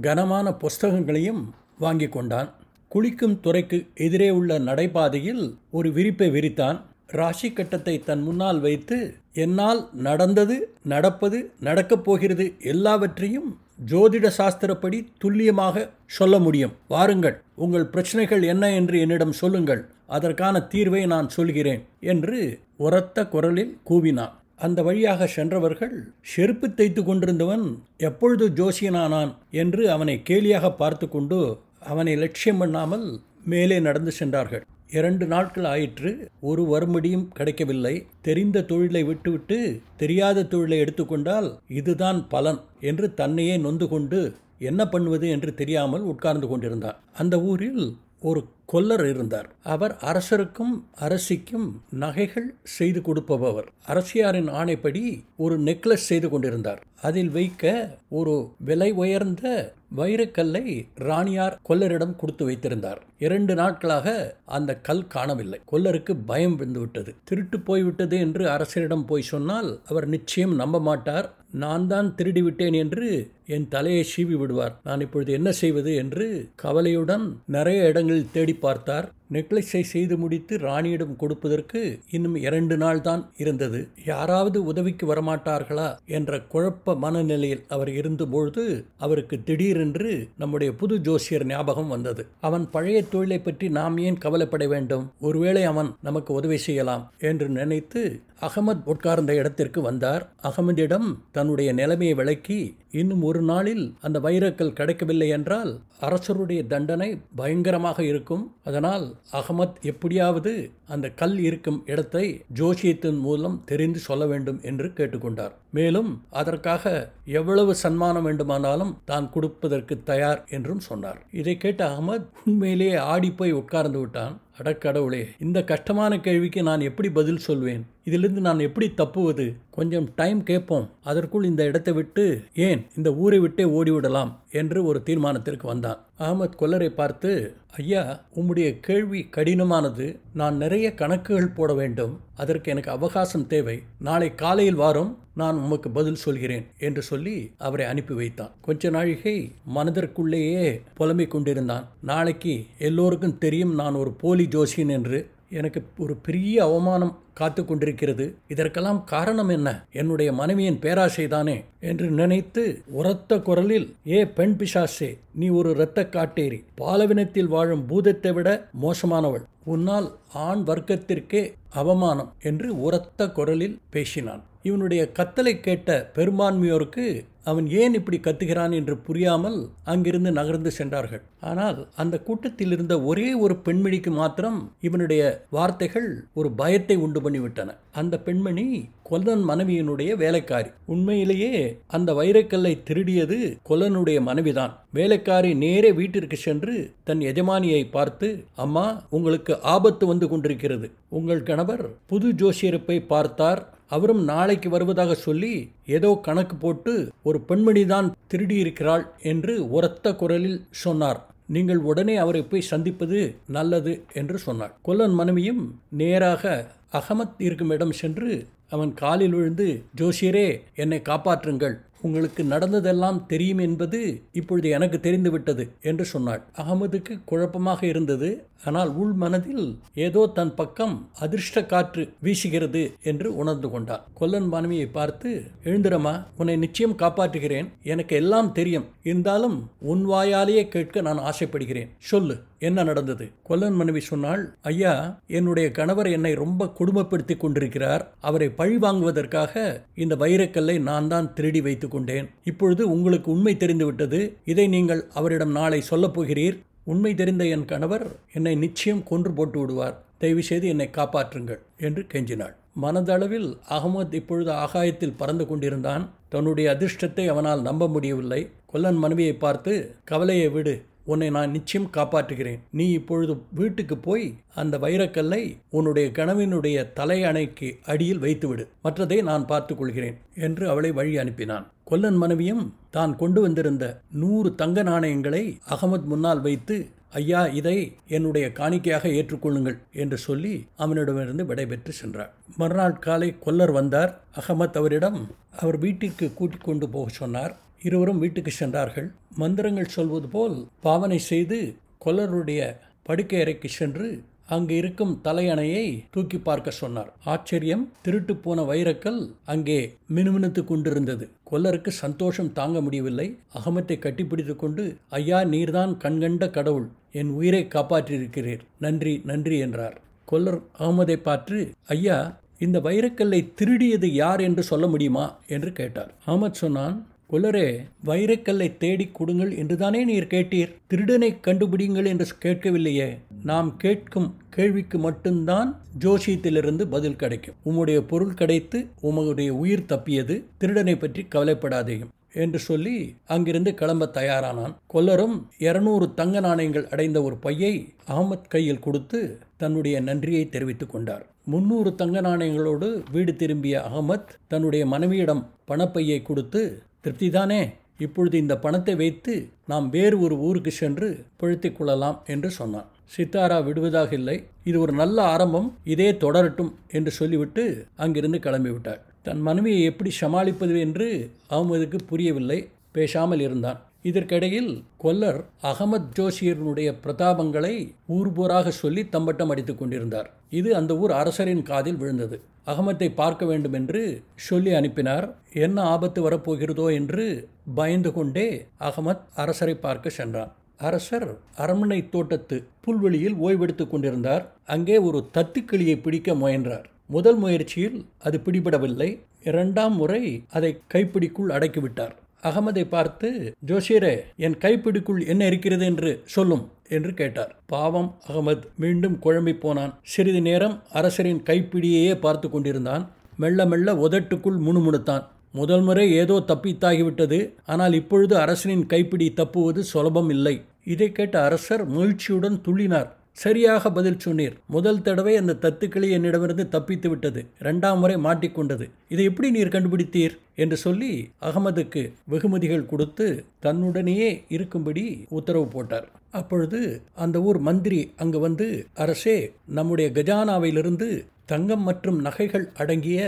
கனமான 0.00 0.48
புஸ்தகங்களையும் 0.62 1.42
வாங்கி 1.78 2.08
கொண்டான். 2.08 2.50
குளிக்கும் 2.88 3.40
துறைக்கு 3.40 3.78
எதிரே 3.94 4.30
உள்ள 4.30 4.58
நடைபாதையில் 4.58 5.44
ஒரு 5.70 5.88
விரிப்பை 5.90 6.28
விரித்தான். 6.30 6.78
ராசி 7.06 7.48
கட்டத்தை 7.52 7.94
தன் 7.98 8.22
முன்னால் 8.22 8.60
வைத்து 8.60 8.96
என்னால் 9.32 9.80
நடந்தது 10.08 10.56
நடப்பது 10.82 11.38
நடக்கப் 11.60 12.04
போகிறது 12.04 12.46
எல்லாவற்றையும் 12.72 13.50
ஜோதிட 13.78 14.26
சாஸ்திரப்படி 14.38 14.98
துல்லியமாக 15.18 15.86
சொல்ல 16.06 16.38
முடியும். 16.38 16.74
வாருங்கள் 16.88 17.36
உங்கள் 17.54 17.86
பிரச்சனைகள் 17.86 18.42
என்ன 18.42 18.64
என்று 18.74 19.00
என்னிடம் 19.00 19.32
சொல்லுங்கள். 19.32 19.82
அதற்கான 20.06 20.60
தீர்வை 20.72 21.06
நான் 21.06 21.28
சொல்கிறேன் 21.28 21.82
என்று 22.00 22.38
உரத்த 22.76 23.26
குரலில் 23.28 23.78
கூவினான் 23.90 24.34
அந்த 24.56 24.82
வழியாக 24.82 25.26
சென்றவர்கள் 25.26 25.96
செருப்பு 26.22 26.74
தைத்து 26.74 27.02
கொண்டிருந்தவன் 27.04 27.64
எப்பொழுது 27.96 28.48
ஜோசியனானான்? 28.48 29.32
என்று 29.50 29.90
அவனை 29.90 30.22
கேலியாக 30.30 30.70
பார்த்து 30.76 31.08
கொண்டு 31.08 31.38
அவனை 31.78 32.16
லட்சியம் 32.16 32.58
பண்ணாமல் 32.58 33.06
மேலே 33.44 33.80
நடந்து 33.80 34.12
சென்றார்கள். 34.12 34.64
இரண்டு 34.90 35.26
நாட்கள் 35.26 35.64
ஆயிற்று 35.64 36.30
ஒரு 36.40 36.62
வறுமடியும் 36.64 37.28
கிடைக்கவில்லை. 37.28 38.06
தெரிந்த 38.20 38.62
தொழிலை 38.62 39.02
விட்டுவிட்டு 39.02 39.80
தெரியாத 39.96 40.44
தொழிலை 40.44 40.78
எடுத்துக்கொண்டால் 40.78 41.58
இதுதான் 41.66 42.28
பலன் 42.28 42.60
என்று 42.80 43.14
தன்னையே 43.14 43.56
நொந்து 43.56 43.88
கொண்டு 43.88 44.20
என்ன 44.58 44.88
பண்ணுவது 44.88 45.28
என்று 45.28 45.54
தெரியாமல் 45.54 46.00
உட்கார்ந்து 46.00 46.48
கொண்டிருந்தான் 46.48 46.96
அந்த 47.12 47.40
ஊரில் 47.40 47.96
ஒரு 48.20 48.40
கொல்லர் 48.66 49.04
இருந்தார். 49.08 49.48
அவர் 49.62 49.96
அரசருக்கும் 50.00 50.72
அரசிக்கும் 50.94 51.82
நகைகள் 51.90 52.54
செய்து 52.62 53.02
கொடுப்பவர். 53.02 53.68
அரசியாரின் 53.86 54.48
ஆணைப்படி 54.48 55.20
ஒரு 55.36 55.60
நெக்லஸ் 55.60 56.08
செய்து 56.10 56.28
கொண்டிருந்தார். 56.28 56.80
அதில் 57.02 57.30
வைக்க 57.30 57.64
ஒரு 58.08 58.34
விலை 58.58 58.90
உயர்ந்த 58.92 59.74
வைரக்கல்லை 59.96 60.88
ராணியார் 60.98 61.58
கொல்லரிடம் 61.68 62.16
கொடுத்து 62.16 62.44
வைத்திருந்தார். 62.44 63.00
இரண்டு 63.18 63.54
நாட்களாக 63.54 64.36
அந்த 64.44 64.76
கல் 64.76 65.06
காணவில்லை. 65.06 65.60
கொல்லருக்கு 65.72 66.14
பயம் 66.26 66.56
வந்துவிட்டது. 66.56 67.14
திருட்டு 67.24 67.60
போய்விட்டது 67.60 68.18
என்று 68.18 68.48
அரசரிடம் 68.48 69.06
போய் 69.06 69.22
சொன்னால் 69.22 69.80
அவர் 69.86 70.08
நிச்சயம் 70.08 70.54
நம்ப 70.54 70.80
மாட்டார். 70.80 71.28
நான் 71.50 71.86
தான் 71.86 72.14
திருடி 72.14 72.42
விட்டேன் 72.42 72.72
என்று 72.72 73.32
என் 73.46 73.68
தலையை 73.68 74.06
சீவி 74.16 74.36
விடுவார். 74.36 74.74
நான் 74.84 75.00
இப்பொழுது 75.00 75.32
என்ன 75.32 75.52
செய்வது 75.52 75.94
என்று 75.94 76.50
கவலையுடன் 76.54 77.42
நிறைய 77.44 77.88
இடங்களில் 77.88 78.32
தேடி 78.32 78.54
பார்த்தார். 78.54 79.08
நெக்லஸை 79.32 79.82
செய்து 79.94 80.16
முடித்து 80.16 80.56
ராணியிடம் 80.58 81.16
கொடுப்பதற்கு 81.16 81.80
இன்னும் 82.10 82.36
இரண்டு 82.46 82.76
நாள் 82.76 83.00
தான் 83.00 83.22
இருந்தது. 83.36 83.80
யாராவது 84.04 84.64
உதவிக்கு 84.64 85.06
வரமாட்டார்களா 85.14 85.88
என்ற 86.06 86.40
குழப்ப 86.52 86.96
மனநிலையில் 86.96 87.64
அவர் 87.68 87.88
இருந்தபொழுது 87.88 88.64
அவருக்கு 88.98 89.42
திடீரென்று 89.42 90.12
நம்முடைய 90.36 90.72
புது 90.72 90.96
ஜோசியர் 91.00 91.46
ஞாபகம் 91.46 91.88
வந்தது. 91.88 92.24
அவன் 92.40 92.70
பழைய 92.70 93.02
தொழிலை 93.02 93.40
பற்றி 93.40 93.68
நாம் 93.68 93.98
ஏன் 93.98 94.18
கவலைப்பட 94.18 94.66
வேண்டும்? 94.66 95.04
ஒருவேளை 95.20 95.64
அவன் 95.64 95.90
நமக்கு 96.02 96.32
உதவி 96.34 96.58
செய்யலாம் 96.58 97.04
என்று 97.18 97.48
நினைத்து 97.48 98.02
அகமது 98.40 98.82
உட்கார்ந்த 98.84 99.32
இடத்திற்கு 99.34 99.80
வந்தார். 99.80 100.24
அகமதிடம் 100.42 101.08
தன்னுடைய 101.32 101.72
நிலைமையை 101.72 102.14
விளக்கி 102.14 102.58
இன்னும் 102.90 103.22
ஒரு 103.22 103.42
நாளில் 103.42 103.94
அந்த 104.00 104.20
வைரக்கல் 104.20 104.72
கிடைக்கவில்லை 104.72 105.28
என்றால் 105.28 105.80
அரசருடைய 106.00 106.64
தண்டனை 106.64 107.18
பயங்கரமாக 107.36 108.04
இருக்கும். 108.04 108.54
அதனால் 108.64 109.16
அகமத் 109.32 109.74
எப்படியாவது 109.82 110.70
அந்த 110.88 111.10
கல் 111.10 111.38
இருக்கும் 111.38 111.82
இடத்தை 111.86 112.44
ஜோசியத்தின் 112.54 113.18
மூலம் 113.18 113.62
தெரிந்து 113.64 113.98
சொல்ல 113.98 114.26
வேண்டும் 114.26 114.60
என்று 114.62 114.92
கேட்டுக்கொண்டார். 114.96 115.52
மேலும் 115.70 116.10
அதற்காக 116.30 117.12
எவ்வளவு 117.24 117.74
சன்மானம் 117.74 118.22
வேண்டுமானாலும் 118.22 118.92
தான் 119.04 119.30
கொடுப்பதற்கு 119.30 120.02
தயார் 120.02 120.44
என்றும் 120.50 120.80
சொன்னார். 120.80 121.20
இதை 121.32 121.56
கேட்ட 121.56 121.88
அகமது 121.88 122.24
உண்மையிலேயே 122.44 122.96
ஆடி 122.96 123.30
போய் 123.30 123.52
உட்கார்ந்து 123.52 123.98
விட்டான். 123.98 124.36
அடக்கடவுளே 124.58 125.24
இந்த 125.38 125.58
கஷ்டமான 125.64 126.20
கேள்விக்கு 126.20 126.62
நான் 126.62 126.80
எப்படி 126.80 127.08
பதில் 127.10 127.44
சொல்வேன்? 127.48 127.82
இதிலிருந்து 128.04 128.40
நான் 128.40 128.58
எப்படி 128.58 128.86
தப்புவது? 128.90 129.46
கொஞ்சம் 129.70 130.08
டைம் 130.14 130.42
கேட்போம். 130.42 130.86
அதற்குள் 131.02 131.44
இந்த 131.44 131.64
இடத்தை 131.64 131.92
விட்டு 131.94 132.24
ஏன் 132.54 132.86
இந்த 132.96 133.14
ஊரை 133.14 133.38
விட்டே 133.38 133.64
ஓடிவிடலாம்? 133.64 134.32
என்று 134.52 134.84
ஒரு 134.84 135.02
தீர்மானத்திற்கு 135.06 135.62
வந்தான். 135.62 136.04
அகமத் 136.18 136.56
கொல்லரை 136.60 136.88
பார்த்து 136.88 137.54
ஐயா 137.76 138.24
உம்முடைய 138.34 138.80
கேள்வி 138.80 139.28
கடினமானது. 139.36 140.18
நான் 140.34 140.56
நிறைய 140.56 140.94
கணக்குகள் 140.94 141.48
போட 141.48 141.74
வேண்டும். 141.74 142.20
அதற்கு 142.36 142.70
எனக்கு 142.70 142.90
அவகாசம் 142.90 143.46
தேவை. 143.46 143.82
நாளை 143.98 144.34
காலையில் 144.34 144.74
வாரும். 144.74 145.18
நான் 145.34 145.56
உமக்கு 145.56 145.90
பதில் 145.90 146.14
சொல்கிறேன் 146.14 146.66
என்று 146.78 147.02
சொல்லி 147.02 147.52
அவரை 147.58 147.86
அனுப்பி 147.86 148.14
வைத்தான். 148.14 148.50
கொஞ்ச 148.60 148.90
நாழிகை 148.90 149.52
மனதிற்குள்ளேயே 149.74 150.80
புலம்பிக் 150.94 151.30
கொண்டிருந்தான். 151.30 151.88
நாளைக்கு 152.00 152.66
எல்லோருக்கும் 152.78 153.38
தெரியும் 153.38 153.74
நான் 153.74 153.94
ஒரு 153.94 154.12
போலி 154.12 154.46
ஜோசியன் 154.46 154.88
என்று. 154.88 155.28
எனக்கு 155.50 155.82
ஒரு 155.98 156.16
பெரிய 156.16 156.64
அவமானம் 156.64 157.18
காத்து 157.32 157.64
கொண்டிருக்கிறது. 157.64 158.34
இதற்கெல்லாம் 158.48 159.04
காரணம் 159.04 159.48
என்ன? 159.48 159.84
என்னுடைய 159.92 160.32
மனைவியின் 160.32 160.78
பேராசைதானே? 160.78 161.64
என்று 161.80 162.10
நினைத்து 162.10 162.82
உரத்த 162.86 163.38
குரலில் 163.38 163.94
ஏ 164.06 164.26
பெண் 164.26 164.56
பிசாசே 164.58 165.18
நீ 165.34 165.48
ஒரு 165.48 165.70
இரத்த 165.70 166.08
காட்டேரி 166.10 166.64
பாலவினத்தில் 166.80 167.46
வாழும் 167.46 167.86
பூதத்தை 167.86 168.32
விட 168.32 168.68
மோசமானவள். 168.82 169.42
உன்னால் 169.64 170.18
ஆண் 170.32 170.62
வர்க்கத்திற்கே 170.66 171.52
அவமானம் 171.70 172.32
என்று 172.42 172.80
உரத்த 172.80 173.28
குரலில் 173.28 173.78
பேசினான். 173.90 174.42
இவனுடைய 174.62 175.10
கத்தலை 175.18 175.60
கேட்ட 175.60 176.10
பெரும்பான்மையோருக்கு 176.14 177.24
அவன் 177.50 177.66
ஏன் 177.80 177.96
இப்படி 177.98 178.18
கத்துகிறான் 178.22 178.74
என்று 178.78 178.94
புரியாமல் 179.06 179.58
அங்கிருந்து 179.92 180.30
நகர்ந்து 180.38 180.70
சென்றார்கள். 180.78 181.22
ஆனால் 181.50 181.78
அந்த 182.02 182.14
கூட்டத்தில் 182.28 182.72
இருந்த 182.76 182.94
ஒரே 183.10 183.28
ஒரு 183.44 183.54
பெண்மணிக்கு 183.66 184.10
மாத்திரம் 184.20 184.60
இவனுடைய 184.88 185.22
வார்த்தைகள் 185.56 186.08
ஒரு 186.34 186.50
பயத்தை 186.60 186.96
உண்டு 187.06 187.20
பண்ணிவிட்டன. 187.24 187.76
அந்த 187.92 188.14
பெண்மணி 188.26 188.66
கொல்லன் 189.10 189.44
மனைவியினுடைய 189.50 190.10
வேலைக்காரி. 190.22 190.70
உண்மையிலேயே 190.86 191.52
அந்த 191.86 192.12
வைரக்கல்லை 192.12 192.74
திருடியது 192.88 193.38
கொல்லனுடைய 193.68 194.18
மனைவிதான். 194.28 194.74
வேலைக்காரி 194.98 195.50
நேரே 195.64 195.92
வீட்டிற்கு 195.92 196.36
சென்று 196.46 196.74
தன் 197.04 197.22
எஜமானியை 197.30 197.82
பார்த்து 197.96 198.28
அம்மா 198.54 198.86
உங்களுக்கு 199.08 199.54
ஆபத்து 199.74 200.06
வந்து 200.06 200.28
கொண்டிருக்கிறது. 200.28 200.86
உங்கள் 201.08 201.42
கணவர் 201.42 201.84
புது 202.06 202.30
ஜோசியரை 202.40 203.00
பார்த்தார். 203.14 203.62
அவரும் 203.88 204.22
நாளைக்கு 204.24 204.70
வருவதாக 204.70 205.14
சொல்லி 205.26 205.54
ஏதோ 205.86 206.10
கணக்கு 206.22 206.56
போட்டு 206.56 206.94
ஒரு 207.22 207.40
பெண்மணிதான் 207.48 208.08
திருடியிருக்கிறாள் 208.30 209.04
என்று 209.32 209.54
உரத்த 209.70 210.14
குரலில் 210.14 210.60
சொன்னார். 210.84 211.20
நீங்கள் 211.56 211.80
உடனே 211.90 212.16
அவரை 212.16 212.42
போய் 212.42 212.70
சந்திப்பது 212.72 213.20
நல்லது 213.56 213.92
என்று 214.14 214.38
சொன்னார் 214.38 214.74
கொல்லன் 214.82 215.16
மனைவியும் 215.20 215.62
நேராக 216.00 216.52
அகமத் 216.92 217.42
இருக்கும் 217.46 217.70
இடம் 217.70 217.94
சென்று 218.00 218.46
அவன் 218.68 218.94
காலில் 218.94 219.34
விழுந்து 219.36 219.68
ஜோசியரே 219.96 220.48
என்னை 220.74 220.98
காப்பாற்றுங்கள். 221.04 221.76
உங்களுக்கு 222.02 222.42
நடந்ததெல்லாம் 222.44 223.18
தெரியும் 223.26 223.58
என்பது 223.58 223.98
இப்பொழுது 224.32 224.68
எனக்கு 224.76 225.00
தெரிந்துவிட்டது 225.00 225.64
என்று 225.80 226.04
சொன்னாள். 226.04 226.42
அகமதுக்கு 226.60 227.14
குழப்பமாக 227.24 227.80
இருந்தது. 227.86 228.30
ஆனால் 228.64 228.90
உள் 229.00 229.12
மனதில் 229.22 229.66
ஏதோ 230.06 230.22
தன் 230.36 230.54
பக்கம் 230.54 230.94
அதிர்ஷ்ட 231.24 231.58
காற்று 231.66 232.04
வீசுகிறது 232.24 232.82
என்று 233.10 233.28
உணர்ந்து 233.36 233.68
கொண்டார் 233.70 234.02
கொல்லன் 234.14 234.48
மனைவியை 234.54 234.86
பார்த்து 234.96 235.30
எழுந்திரமா 235.64 236.14
உன்னை 236.36 236.56
நிச்சயம் 236.56 236.96
காப்பாற்றுகிறேன். 237.02 237.68
எனக்கு 237.82 238.16
எல்லாம் 238.16 238.52
தெரியும். 238.52 238.86
இருந்தாலும் 239.02 239.56
உன் 239.92 240.04
வாயாலேயே 240.10 240.64
கேட்க 240.68 241.00
நான் 241.00 241.24
ஆசைப்படுகிறேன். 241.30 241.92
சொல்லு 242.10 242.36
என்ன 242.58 242.82
நடந்தது? 242.82 243.30
கொல்லன் 243.42 243.74
மனைவி 243.74 244.00
சொன்னாள் 244.00 244.54
ஐயா 244.62 245.20
என்னுடைய 245.26 245.70
கணவர் 245.70 246.06
என்னை 246.06 246.34
ரொம்ப 246.34 246.70
கொடுமைப்படுத்தி 246.78 247.36
கொண்டிருக்கிறார். 247.36 248.12
அவரை 248.20 248.48
பழி 248.48 248.76
வாங்குவதற்காக 248.76 249.82
இந்த 249.94 250.16
வைரக்கல்லை 250.16 250.80
நான் 250.80 251.08
தான் 251.08 251.34
திருடி 251.34 251.60
வைத்துக் 251.60 251.90
கொண்டேன். 251.90 252.28
இப்பொழுது 252.44 252.90
உங்களுக்கு 252.90 253.30
உண்மை 253.30 253.56
தெரிந்துவிட்டது 253.56 254.36
இதை 254.44 254.66
நீங்கள் 254.68 255.04
அவரிடம் 255.14 255.50
நாளை 255.50 255.80
சொல்லப் 255.80 256.20
போகிறீர். 256.20 256.58
உண்மை 256.84 257.14
தெரிந்த 257.14 257.44
என் 257.44 257.64
கணவர் 257.64 258.06
என்னை 258.32 258.54
நிச்சயம் 258.54 259.04
கொன்று 259.04 259.30
போட்டு 259.30 259.60
விடுவார். 259.60 259.98
தயவு 260.18 260.42
செய்து 260.42 260.68
என்னை 260.68 260.88
காப்பாற்றுங்கள் 260.92 261.58
என்று 261.78 262.06
கெஞ்சினாள். 262.12 262.54
மனதளவில் 262.82 263.56
அகமது 263.70 264.14
இப்பொழுது 264.14 264.50
ஆகாயத்தில் 264.50 265.16
பறந்து 265.16 265.46
கொண்டிருந்தான். 265.46 266.08
தன்னுடைய 266.28 266.76
அதிர்ஷ்டத்தை 266.78 267.26
அவனால் 267.26 267.62
நம்ப 267.62 267.88
முடியவில்லை. 267.88 268.48
கொல்லன் 268.66 268.96
மனைவியை 268.96 269.34
பார்த்து 269.34 269.94
கவலையை 270.04 270.48
விடு. 270.48 270.82
உன்னை 271.12 271.28
நான் 271.36 271.54
நிச்சயம் 271.56 271.90
காப்பாற்றுகிறேன். 271.96 272.60
நீ 272.78 272.86
இப்பொழுது 272.98 273.34
வீட்டுக்கு 273.60 273.96
போய் 274.06 274.26
அந்த 274.54 274.74
வைரக்கல்லை 274.84 275.42
உன்னுடைய 275.78 276.06
கனவினுடைய 276.18 276.78
தலையணைக்கு 277.00 277.68
அடியில் 277.92 278.22
வைத்துவிடு. 278.24 278.64
மற்றதை 278.84 279.18
நான் 279.30 279.48
பார்த்துக்கொள்கிறேன் 279.52 280.18
என்று 280.46 280.64
அவளை 280.68 280.90
வழி 280.98 281.14
அனுப்பினான். 281.16 281.66
கொல்லன் 281.84 282.20
மனைவியும் 282.22 282.64
தான் 282.96 283.12
கொண்டு 283.16 283.40
வந்திருந்த 283.40 283.84
நூறு 284.22 284.48
தங்க 284.54 284.82
நாணயங்களை 284.82 285.42
அகமது 285.74 286.06
முன்னால் 286.12 286.40
வைத்து 286.40 286.76
ஐயா 287.20 287.42
இதை 287.58 287.76
என்னுடைய 288.08 288.46
காணிக்கையாக 288.58 289.04
ஏற்றுக்கொள்ளுங்கள் 289.18 289.76
என்று 290.02 290.18
சொல்லி 290.24 290.54
அவனிடமிருந்து 290.76 291.44
விடைபெற்று 291.44 291.92
சென்றார். 292.00 292.32
மறுநாள் 292.56 292.98
காலை 293.06 293.28
கொல்லர் 293.44 293.72
வந்தார். 293.78 294.12
அகமத் 294.40 294.76
அவரிடம் 294.80 295.18
அவர் 295.60 295.78
வீட்டிற்கு 295.78 296.26
கூட்டிக் 296.34 296.66
கொண்டு 296.68 296.88
போக 296.88 297.08
சொன்னார். 297.20 297.54
இருவரும் 297.82 298.18
வீட்டுக்கு 298.18 298.50
சென்றார்கள். 298.50 299.12
மந்திரங்கள் 299.36 299.94
சொல்வது 299.96 300.28
போல் 300.28 300.66
பாவனை 300.80 301.18
செய்து 301.18 301.74
கொல்லருடைய 302.04 302.76
படுக்கை 303.02 303.40
அறைக்கு 303.40 303.68
சென்று 303.68 304.22
அங்கு 304.46 304.76
இருக்கும் 304.76 305.20
தலையணையை 305.24 306.04
தூக்கி 306.10 306.38
பார்க்க 306.38 306.70
சொன்னார். 306.70 307.12
ஆச்சரியம் 307.24 307.92
திருட்டு 308.02 308.36
போன 308.36 308.62
வைரக்கல் 308.62 309.30
அங்கே 309.44 309.96
மினுமினுத்து 310.14 310.64
கொண்டிருந்தது. 310.64 311.30
கொல்லருக்கு 311.50 311.88
சந்தோஷம் 311.88 312.52
தாங்க 312.52 312.80
முடியவில்லை. 312.80 313.36
அகமத்தை 313.54 313.96
கட்டிப்பிடித்து 313.98 314.56
கொண்டு 314.56 314.96
ஐயா 315.10 315.40
நீர்தான் 315.40 315.96
கண்கண்ட 315.96 316.50
கடவுள். 316.50 316.88
என் 317.12 317.28
உயிரை 317.28 317.68
காப்பாற்றியிருக்கிறீர். 317.74 318.60
நன்றி 318.78 319.20
நன்றி 319.24 319.58
என்றார். 319.58 320.00
கொல்லர் 320.24 320.60
அகமதை 320.78 321.16
பார்த்து 321.16 321.70
ஐயா 321.86 322.38
இந்த 322.58 322.78
வைரக்கல்லை 322.78 323.48
திருடியது 323.60 324.06
யார் 324.06 324.40
என்று 324.40 324.62
சொல்ல 324.62 324.86
முடியுமா? 324.86 325.36
என்று 325.46 325.72
கேட்டார். 325.72 326.14
அகமத் 326.26 326.60
சொன்னான் 326.62 327.06
கொல்லரே 327.32 327.84
வைரக்கல்லை 328.06 328.76
தேடி 328.76 329.08
கொடுங்கள் 329.12 329.56
என்றுதானே 329.56 330.04
நீர் 330.04 330.26
கேட்டீர்? 330.26 330.74
திருடனை 330.86 331.36
கண்டுபிடிங்கள் 331.46 332.06
என்று 332.06 332.26
கேட்கவில்லையே. 332.44 333.18
நாம் 333.42 333.76
கேட்கும் 333.76 334.34
கேள்விக்கு 334.48 334.98
மட்டும்தான் 334.98 335.80
ஜோசியத்திலிருந்து 335.98 336.82
பதில் 336.82 337.16
கிடைக்கும். 337.16 337.54
உம்முடைய 337.64 338.00
பொருள் 338.00 338.34
கிடைத்து 338.34 338.86
உமடைய 339.02 339.48
உயிர் 339.48 339.86
தப்பியது. 339.86 340.44
திருடனை 340.58 340.96
பற்றி 340.96 341.26
கவலைப்படாதேயும் 341.34 342.08
என்று 342.32 342.58
சொல்லி 342.58 343.14
அங்கிருந்து 343.26 343.74
கிளம்ப 343.74 344.10
தயாரானான். 344.14 344.74
கொல்லரும் 344.86 345.50
இருநூறு 345.58 346.14
தங்க 346.14 346.40
நாணயங்கள் 346.40 346.88
அடைந்த 346.88 347.22
ஒரு 347.22 347.36
பையை 347.36 347.92
அகமத் 348.10 348.48
கையில் 348.48 348.78
கொடுத்து 348.78 349.38
தன்னுடைய 349.56 350.00
நன்றியை 350.00 350.48
தெரிவித்துக் 350.48 350.90
கொண்டார். 350.90 351.26
முன்னூறு 351.44 351.94
தங்க 351.94 352.20
நாணயங்களோடு 352.20 353.02
வீடு 353.12 353.36
திரும்பிய 353.36 353.80
அகமத் 353.80 354.28
தன்னுடைய 354.48 354.86
மனைவியிடம் 354.86 355.50
பணப்பையை 355.68 356.22
கொடுத்து 356.22 356.82
திருப்திதானே? 357.08 357.72
இப்பொழுது 357.98 358.38
இந்த 358.38 358.58
பணத்தை 358.58 358.94
வைத்து 358.94 359.48
நாம் 359.66 359.90
வேறு 359.90 360.20
ஒரு 360.20 360.38
ஊருக்கு 360.38 360.70
சென்று 360.70 361.24
பிழைத்துக் 361.36 361.76
கொள்ளலாம் 361.76 362.22
என்று 362.26 362.50
சொன்னான். 362.50 362.86
சித்தாரா 363.16 363.64
விடுவதாக 363.64 364.14
இல்லை. 364.14 364.44
இது 364.64 364.80
ஒரு 364.80 364.92
நல்ல 364.92 365.22
ஆரம்பம். 365.22 365.76
இதே 365.84 366.12
தொடரட்டும் 366.12 366.72
என்று 366.90 367.10
சொல்லிவிட்டு 367.10 367.86
அங்கிருந்து 367.96 368.38
கிளம்பிவிட்டார் 368.38 369.00
தன் 369.22 369.40
மனைவியை 369.40 369.82
எப்படி 369.82 370.10
சமாளிப்பது 370.10 370.80
என்று 370.80 371.30
அவமதுக்கு 371.50 371.98
புரியவில்லை. 372.08 372.68
பேசாமல் 372.92 373.40
இருந்தான். 373.40 373.80
இதற்கிடையில் 374.02 374.84
கொல்லர் 375.04 375.44
அகமத் 375.62 376.10
ஜோஷியனுடைய 376.18 376.94
பிரதாபங்களை 377.04 377.92
ஊர்பூராக 378.08 378.68
சொல்லி 378.68 379.08
தம்பட்டம் 379.08 379.48
அடித்துக் 379.48 379.78
கொண்டிருந்தார். 379.78 380.30
இது 380.50 380.74
அந்த 380.74 380.98
ஊர் 380.98 381.10
அரசரின் 381.10 381.62
காதில் 381.62 381.96
விழுந்தது. 381.96 382.40
அகமத்தை 382.66 383.14
பார்க்க 383.14 383.46
வேண்டும் 383.46 383.72
என்று 383.72 384.22
சொல்லி 384.34 384.72
அனுப்பினார். 384.72 385.34
என்ன 385.52 385.82
ஆபத்து 385.82 386.30
வரப்போகிறதோ 386.30 386.92
என்று 386.92 387.48
பயந்து 387.74 388.12
கொண்டே 388.12 388.66
அகமத் 388.80 389.24
அரசரை 389.34 389.74
பார்க்க 389.74 390.08
சென்றான். 390.08 390.52
அரசர் 390.76 391.38
அரண்மனை 391.56 392.08
தோட்டத்து 392.08 392.64
புல்வெளியில் 392.80 393.34
ஓய்வெடுத்துக் 393.34 393.90
கொண்டிருந்தார். 393.90 394.52
அங்கே 394.66 394.98
ஒரு 394.98 395.28
தத்துக்கிளியை 395.34 396.02
பிடிக்க 396.02 396.34
முயன்றார். 396.34 396.86
முதல் 397.06 397.36
முயற்சியில் 397.36 398.04
அது 398.18 398.40
பிடிபடவில்லை. 398.44 399.18
இரண்டாம் 399.44 399.96
முறை 399.96 400.44
அதை 400.50 400.78
கைப்பிடிக்குள் 400.94 401.52
அடக்கிவிட்டார். 401.56 402.14
அகமதை 402.42 402.84
பார்த்து 402.88 403.28
ஜோஷியரே 403.66 404.14
என் 404.36 404.56
கைப்பிடிக்குள் 404.60 405.26
என்ன 405.26 405.46
இருக்கிறது 405.46 405.84
என்று 405.84 406.10
சொல்லும் 406.24 406.64
என்று 406.88 407.14
கேட்டார். 407.14 407.56
பாவம் 407.66 408.10
அகமது 408.28 408.64
மீண்டும் 408.76 409.16
குழம்பி 409.22 409.54
போனான். 409.58 409.94
சிறிது 410.02 410.40
நேரம் 410.40 410.76
அரசரின் 410.92 411.42
கைப்பிடியையே 411.46 412.14
பார்த்து 412.20 412.50
கொண்டிருந்தான். 412.50 413.04
மெல்ல 413.36 413.66
மெல்ல 413.66 413.94
உதட்டுக்குள் 413.94 414.58
முணுமுணுத்தான். 414.66 415.26
முதல் 415.52 415.80
முறை 415.80 416.12
ஏதோ 416.12 416.44
தப்பித்தாகிவிட்டது. 416.46 417.38
ஆனால் 417.66 417.92
இப்பொழுது 417.92 418.36
அரசனின் 418.36 418.86
கைப்பிடி 418.86 419.32
தப்புவது 419.32 419.80
சுலபம் 419.84 420.30
இல்லை. 420.30 420.56
இதை 420.84 421.12
கேட்ட 421.12 421.42
அரசர் 421.42 421.84
மகிழ்ச்சியுடன் 421.86 422.58
துள்ளினார். 422.66 423.08
சரியாக 423.42 423.90
பதில் 423.96 424.22
சொன்னீர். 424.24 424.54
முதல் 424.66 425.02
தடவை 425.06 425.34
அந்த 425.36 425.52
தத்துக்களி 425.64 426.08
என்னிடமிருந்து 426.16 426.64
தப்பித்து 426.68 427.08
விட்டது. 427.08 427.40
இரண்டாம் 427.60 427.98
முறை 427.98 428.16
மாட்டிக்கொண்டது 428.16 428.86
இதை 429.08 429.24
எப்படி 429.24 429.48
நீர் 429.50 429.74
கண்டுபிடித்தீர்? 429.74 430.34
என்று 430.62 430.76
சொல்லி 430.76 431.10
அகமதுக்கு 431.48 432.02
வெகுமதிகள் 432.24 432.88
கொடுத்து 432.92 433.26
தன்னுடனேயே 433.62 434.30
இருக்கும்படி 434.48 435.04
உத்தரவு 435.38 435.66
போட்டார். 435.74 436.08
அப்பொழுது 436.40 436.80
அந்த 437.24 437.36
ஊர் 437.48 437.58
மந்திரி 437.68 438.00
அங்கு 438.16 438.38
வந்து 438.46 438.68
அரசே 439.04 439.38
நம்முடைய 439.78 440.08
கஜானாவிலிருந்து 440.14 441.08
தங்கம் 441.52 441.84
மற்றும் 441.88 442.18
நகைகள் 442.20 442.64
அடங்கிய 442.76 443.20